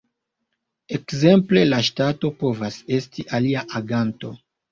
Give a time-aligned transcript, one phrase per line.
[0.97, 4.35] Ekzemple la ŝtato povas esti alia aganto.